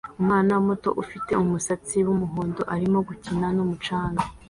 [0.19, 4.23] Umwana muto ufite umusatsi wumuhondo arimo gukina numucanga